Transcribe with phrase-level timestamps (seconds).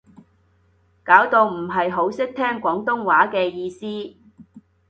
[1.03, 4.17] 搞到唔係好識聽廣東話嘅意思